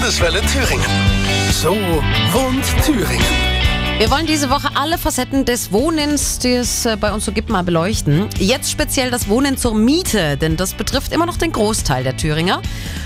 Landeswelle 0.00 0.40
Thüringen. 0.40 0.86
So 1.52 1.72
wohnt 2.32 2.64
Thüringen. 2.86 3.22
Wir 3.98 4.10
wollen 4.10 4.24
diese 4.24 4.48
Woche 4.48 4.70
alle 4.74 4.96
Facetten 4.96 5.44
des 5.44 5.72
Wohnens, 5.72 6.38
die 6.38 6.54
es 6.54 6.86
äh, 6.86 6.96
bei 6.98 7.12
uns 7.12 7.26
so 7.26 7.32
gibt, 7.32 7.50
mal 7.50 7.62
beleuchten. 7.62 8.26
Jetzt 8.38 8.70
speziell 8.70 9.10
das 9.10 9.28
Wohnen 9.28 9.58
zur 9.58 9.74
Miete, 9.74 10.38
denn 10.38 10.56
das 10.56 10.72
betrifft 10.72 11.12
immer 11.12 11.26
noch 11.26 11.36
den 11.36 11.52
Großteil 11.52 12.02
der 12.02 12.16
Thüringer. 12.16 12.62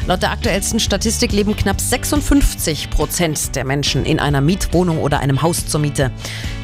Laut 0.06 0.22
der 0.22 0.30
aktuellsten 0.30 0.78
Statistik 0.78 1.32
leben 1.32 1.56
knapp 1.56 1.80
56 1.80 2.90
Prozent 2.90 3.56
der 3.56 3.64
Menschen 3.64 4.06
in 4.06 4.20
einer 4.20 4.40
Mietwohnung 4.40 4.98
oder 4.98 5.18
einem 5.18 5.42
Haus 5.42 5.66
zur 5.66 5.80
Miete. 5.80 6.12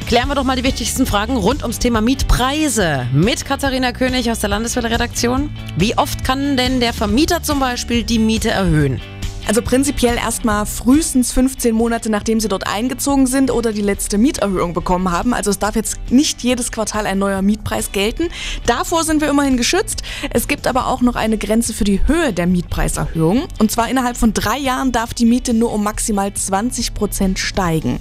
Klären 0.06 0.28
wir 0.28 0.36
doch 0.36 0.44
mal 0.44 0.54
die 0.54 0.64
wichtigsten 0.64 1.06
Fragen 1.06 1.36
rund 1.36 1.62
ums 1.62 1.80
Thema 1.80 2.00
Mietpreise 2.02 3.08
mit 3.12 3.44
Katharina 3.44 3.90
König 3.90 4.30
aus 4.30 4.38
der 4.38 4.50
Landeswelle-Redaktion. 4.50 5.50
Wie 5.76 5.98
oft 5.98 6.22
kann 6.22 6.56
denn 6.56 6.78
der 6.78 6.92
Vermieter 6.92 7.42
zum 7.42 7.58
Beispiel 7.58 8.04
die 8.04 8.20
Miete 8.20 8.50
erhöhen? 8.50 9.00
Also 9.46 9.62
prinzipiell 9.62 10.16
erstmal 10.16 10.64
frühestens 10.64 11.32
15 11.32 11.74
Monate, 11.74 12.10
nachdem 12.10 12.38
sie 12.38 12.48
dort 12.48 12.66
eingezogen 12.66 13.26
sind 13.26 13.50
oder 13.50 13.72
die 13.72 13.82
letzte 13.82 14.16
Mieterhöhung 14.16 14.74
bekommen 14.74 15.10
haben. 15.10 15.34
Also 15.34 15.50
es 15.50 15.58
darf 15.58 15.74
jetzt 15.74 15.98
nicht 16.10 16.42
jedes 16.42 16.70
Quartal 16.70 17.06
ein 17.06 17.18
neuer 17.18 17.42
Mietpreis 17.42 17.90
gelten. 17.90 18.28
Davor 18.66 19.02
sind 19.02 19.20
wir 19.20 19.28
immerhin 19.28 19.56
geschützt. 19.56 20.02
Es 20.30 20.46
gibt 20.46 20.66
aber 20.66 20.86
auch 20.86 21.00
noch 21.00 21.16
eine 21.16 21.36
Grenze 21.36 21.74
für 21.74 21.84
die 21.84 22.06
Höhe 22.06 22.32
der 22.32 22.46
Mietpreiserhöhung. 22.46 23.48
Und 23.58 23.70
zwar 23.72 23.88
innerhalb 23.88 24.16
von 24.16 24.32
drei 24.32 24.58
Jahren 24.58 24.92
darf 24.92 25.14
die 25.14 25.26
Miete 25.26 25.52
nur 25.52 25.72
um 25.72 25.82
maximal 25.82 26.32
20 26.32 26.94
Prozent 26.94 27.38
steigen. 27.38 27.98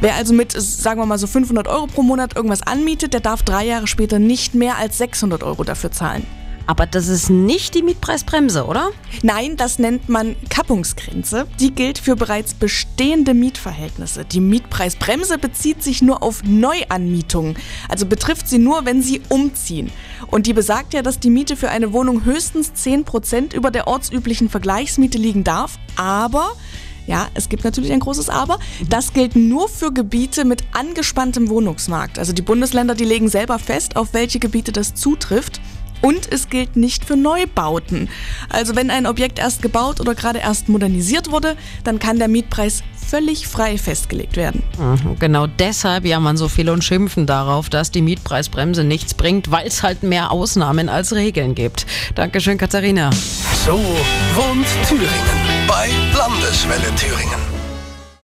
Wer 0.00 0.16
also 0.16 0.34
mit, 0.34 0.52
sagen 0.52 1.00
wir 1.00 1.06
mal 1.06 1.18
so 1.18 1.26
500 1.26 1.68
Euro 1.68 1.86
pro 1.86 2.02
Monat 2.02 2.34
irgendwas 2.34 2.62
anmietet, 2.62 3.12
der 3.12 3.20
darf 3.20 3.42
drei 3.42 3.64
Jahre 3.64 3.86
später 3.86 4.18
nicht 4.18 4.54
mehr 4.54 4.76
als 4.76 4.98
600 4.98 5.42
Euro 5.44 5.62
dafür 5.62 5.92
zahlen. 5.92 6.26
Aber 6.66 6.86
das 6.86 7.08
ist 7.08 7.30
nicht 7.30 7.74
die 7.74 7.82
Mietpreisbremse, 7.82 8.64
oder? 8.66 8.90
Nein, 9.22 9.56
das 9.56 9.78
nennt 9.78 10.08
man 10.08 10.36
Kappungsgrenze. 10.48 11.46
Die 11.60 11.74
gilt 11.74 11.98
für 11.98 12.16
bereits 12.16 12.54
bestehende 12.54 13.34
Mietverhältnisse. 13.34 14.24
Die 14.24 14.40
Mietpreisbremse 14.40 15.38
bezieht 15.38 15.82
sich 15.82 16.02
nur 16.02 16.22
auf 16.22 16.42
Neuanmietungen, 16.44 17.56
also 17.88 18.06
betrifft 18.06 18.48
sie 18.48 18.58
nur, 18.58 18.84
wenn 18.84 19.02
sie 19.02 19.20
umziehen. 19.28 19.90
Und 20.30 20.46
die 20.46 20.52
besagt 20.52 20.94
ja, 20.94 21.02
dass 21.02 21.20
die 21.20 21.30
Miete 21.30 21.56
für 21.56 21.68
eine 21.68 21.92
Wohnung 21.92 22.24
höchstens 22.24 22.72
10% 22.74 23.54
über 23.54 23.70
der 23.70 23.86
ortsüblichen 23.86 24.48
Vergleichsmiete 24.48 25.18
liegen 25.18 25.44
darf, 25.44 25.78
aber 25.96 26.52
ja, 27.06 27.28
es 27.34 27.50
gibt 27.50 27.64
natürlich 27.64 27.92
ein 27.92 28.00
großes 28.00 28.30
Aber. 28.30 28.58
Das 28.88 29.12
gilt 29.12 29.36
nur 29.36 29.68
für 29.68 29.92
Gebiete 29.92 30.44
mit 30.44 30.64
angespanntem 30.72 31.50
Wohnungsmarkt. 31.50 32.18
Also 32.18 32.32
die 32.32 32.42
Bundesländer, 32.42 32.94
die 32.94 33.04
legen 33.04 33.28
selber 33.28 33.58
fest, 33.58 33.96
auf 33.96 34.14
welche 34.14 34.38
Gebiete 34.38 34.72
das 34.72 34.94
zutrifft. 34.94 35.60
Und 36.04 36.30
es 36.30 36.50
gilt 36.50 36.76
nicht 36.76 37.04
für 37.04 37.16
Neubauten. 37.16 38.10
Also 38.50 38.76
wenn 38.76 38.90
ein 38.90 39.06
Objekt 39.06 39.38
erst 39.38 39.62
gebaut 39.62 40.00
oder 40.00 40.14
gerade 40.14 40.38
erst 40.38 40.68
modernisiert 40.68 41.30
wurde, 41.30 41.56
dann 41.82 41.98
kann 41.98 42.18
der 42.18 42.28
Mietpreis 42.28 42.82
völlig 43.08 43.46
frei 43.46 43.78
festgelegt 43.78 44.36
werden. 44.36 44.62
Mhm, 44.78 45.18
genau 45.18 45.46
deshalb 45.46 46.04
jammern 46.04 46.36
so 46.36 46.48
viele 46.48 46.72
und 46.72 46.84
schimpfen 46.84 47.26
darauf, 47.26 47.70
dass 47.70 47.90
die 47.90 48.02
Mietpreisbremse 48.02 48.84
nichts 48.84 49.14
bringt, 49.14 49.50
weil 49.50 49.66
es 49.66 49.82
halt 49.82 50.02
mehr 50.02 50.30
Ausnahmen 50.30 50.90
als 50.90 51.14
Regeln 51.14 51.54
gibt. 51.54 51.86
Dankeschön, 52.14 52.58
Katharina. 52.58 53.10
So 53.64 53.78
wohnt 54.34 54.66
Thüringen 54.86 55.08
bei 55.66 55.88
Landeswelle 56.12 56.94
Thüringen. 56.96 57.53